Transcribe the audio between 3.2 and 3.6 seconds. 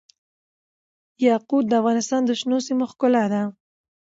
ده.